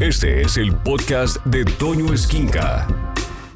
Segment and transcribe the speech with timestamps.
[0.00, 2.86] Este es el podcast de Toño Esquinca.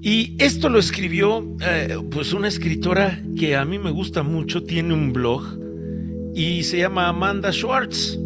[0.00, 4.92] Y esto lo escribió eh, pues una escritora que a mí me gusta mucho, tiene
[4.92, 5.44] un blog
[6.34, 8.18] y se llama Amanda Schwartz.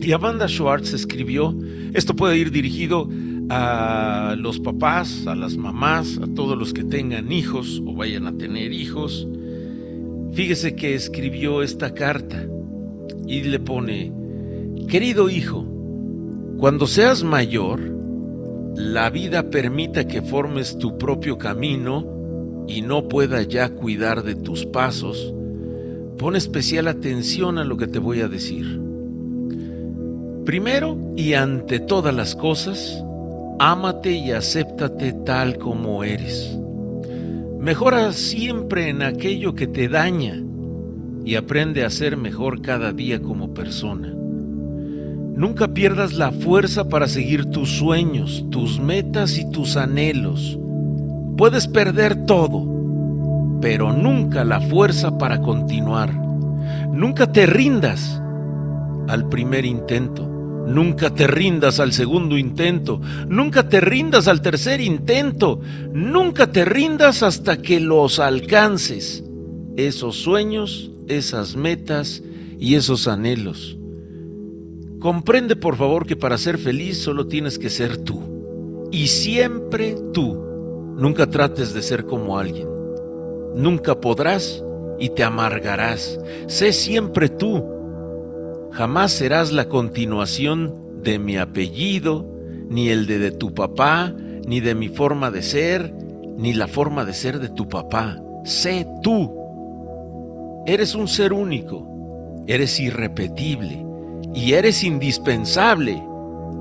[0.00, 1.56] Y Amanda Schwartz escribió,
[1.94, 3.08] esto puede ir dirigido
[3.48, 8.36] a los papás, a las mamás, a todos los que tengan hijos o vayan a
[8.36, 9.24] tener hijos.
[10.32, 12.44] Fíjese que escribió esta carta
[13.24, 14.12] y le pone,
[14.88, 15.75] querido hijo,
[16.58, 17.80] cuando seas mayor,
[18.76, 24.64] la vida permita que formes tu propio camino y no pueda ya cuidar de tus
[24.64, 25.34] pasos,
[26.16, 28.80] pon especial atención a lo que te voy a decir.
[30.46, 33.04] Primero y ante todas las cosas,
[33.58, 36.56] ámate y acéptate tal como eres.
[37.60, 40.42] Mejora siempre en aquello que te daña
[41.22, 44.15] y aprende a ser mejor cada día como persona.
[45.36, 50.58] Nunca pierdas la fuerza para seguir tus sueños, tus metas y tus anhelos.
[51.36, 52.66] Puedes perder todo,
[53.60, 56.10] pero nunca la fuerza para continuar.
[56.90, 58.18] Nunca te rindas
[59.08, 60.26] al primer intento.
[60.66, 63.02] Nunca te rindas al segundo intento.
[63.28, 65.60] Nunca te rindas al tercer intento.
[65.92, 69.22] Nunca te rindas hasta que los alcances.
[69.76, 72.22] Esos sueños, esas metas
[72.58, 73.75] y esos anhelos.
[75.06, 78.88] Comprende por favor que para ser feliz solo tienes que ser tú.
[78.90, 80.34] Y siempre tú.
[80.96, 82.66] Nunca trates de ser como alguien.
[83.54, 84.64] Nunca podrás
[84.98, 86.18] y te amargarás.
[86.48, 87.64] Sé siempre tú.
[88.72, 92.26] Jamás serás la continuación de mi apellido,
[92.68, 95.94] ni el de, de tu papá, ni de mi forma de ser,
[96.36, 98.20] ni la forma de ser de tu papá.
[98.44, 99.32] Sé tú.
[100.66, 102.44] Eres un ser único.
[102.48, 103.85] Eres irrepetible
[104.36, 106.02] y eres indispensable,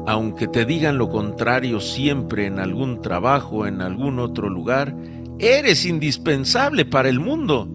[0.07, 4.95] aunque te digan lo contrario siempre en algún trabajo, en algún otro lugar,
[5.39, 7.67] eres indispensable para el mundo.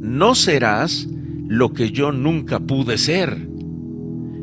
[0.00, 1.08] No serás
[1.46, 3.48] lo que yo nunca pude ser,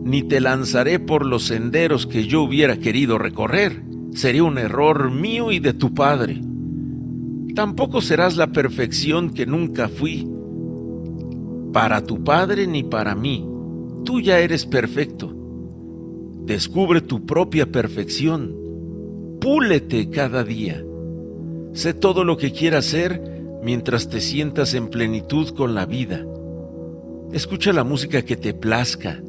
[0.03, 3.83] ni te lanzaré por los senderos que yo hubiera querido recorrer.
[4.13, 6.41] Sería un error mío y de tu padre.
[7.53, 10.27] Tampoco serás la perfección que nunca fui,
[11.71, 13.51] para tu padre ni para mí
[14.05, 15.33] Tú ya eres perfecto.
[16.45, 18.55] Descubre tu propia perfección.
[19.41, 20.85] Púlete cada día.
[21.73, 23.19] Sé todo lo que quieras ser
[23.63, 26.23] mientras te sientas en plenitud con la vida.
[27.33, 29.23] Escucha la música que te plazca.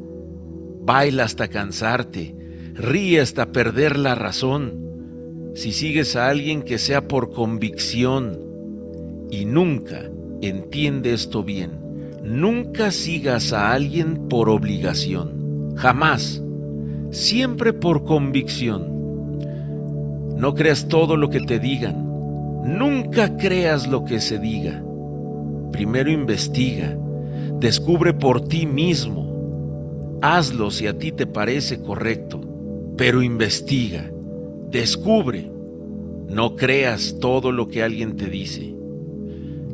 [0.83, 2.35] Baila hasta cansarte.
[2.75, 5.51] Ríe hasta perder la razón.
[5.55, 8.39] Si sigues a alguien que sea por convicción.
[9.31, 10.11] Y nunca
[10.41, 11.86] entiende esto bien
[12.27, 16.43] Nunca sigas a alguien por obligación, jamás,
[17.09, 18.91] siempre por convicción.
[20.35, 22.03] No creas todo lo que te digan,
[22.65, 24.83] nunca creas lo que se diga.
[25.71, 26.97] Primero investiga,
[27.61, 32.41] descubre por ti mismo, hazlo si a ti te parece correcto,
[32.97, 34.11] pero investiga,
[34.69, 35.49] descubre,
[36.27, 38.75] no creas todo lo que alguien te dice.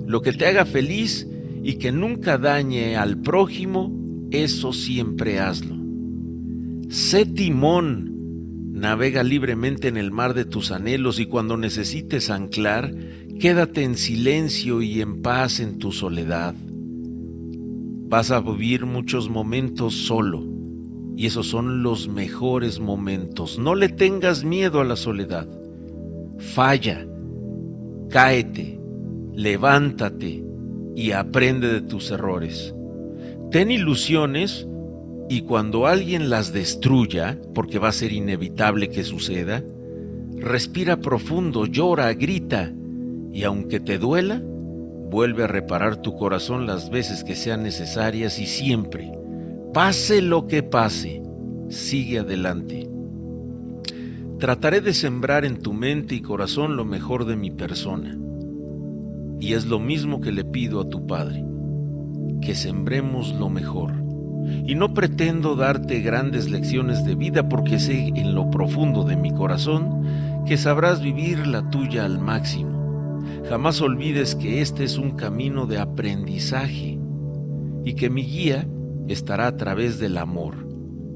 [0.05, 1.27] Lo que te haga feliz,
[1.63, 3.91] y que nunca dañe al prójimo,
[4.31, 5.75] eso siempre hazlo.
[6.89, 12.93] Sé timón, navega libremente en el mar de tus anhelos y cuando necesites anclar,
[13.39, 16.53] quédate en silencio y en paz en tu soledad.
[18.09, 20.43] Vas a vivir muchos momentos solo
[21.15, 23.57] y esos son los mejores momentos.
[23.57, 25.47] No le tengas miedo a la soledad.
[26.39, 27.07] Falla,
[28.09, 28.79] cáete,
[29.33, 30.42] levántate,
[30.95, 32.73] y aprende de tus errores.
[33.51, 34.67] Ten ilusiones
[35.29, 39.63] y cuando alguien las destruya, porque va a ser inevitable que suceda,
[40.37, 42.71] respira profundo, llora, grita
[43.31, 48.45] y aunque te duela, vuelve a reparar tu corazón las veces que sean necesarias y
[48.45, 49.11] siempre,
[49.73, 51.21] pase lo que pase,
[51.69, 52.89] sigue adelante.
[54.39, 58.17] Trataré de sembrar en tu mente y corazón lo mejor de mi persona
[59.39, 61.43] y es lo mismo que le pido a tu Padre,
[62.41, 63.93] que sembremos lo mejor.
[64.65, 69.31] Y no pretendo darte grandes lecciones de vida porque sé en lo profundo de mi
[69.31, 70.03] corazón
[70.45, 73.21] que sabrás vivir la tuya al máximo.
[73.47, 76.99] Jamás olvides que este es un camino de aprendizaje
[77.85, 78.67] y que mi guía
[79.07, 80.67] estará a través del amor,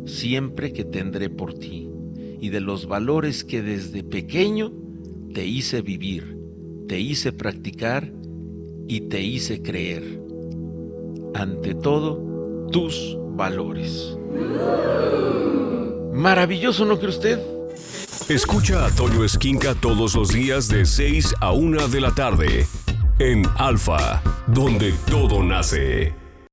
[0.06, 1.90] siempre que tendré por ti,
[2.40, 4.72] y de los valores que desde pequeño
[5.34, 6.37] te hice vivir,
[6.88, 8.12] te hice practicar
[8.88, 10.22] y te hice creer.
[11.36, 14.18] Ante todo, tus valores.
[16.14, 17.40] Maravilloso, ¿no cree usted?
[18.30, 22.66] Escucha a Toño Esquinca todos los días de 6 a 1 de la tarde
[23.20, 26.27] en Alfa, donde todo nace.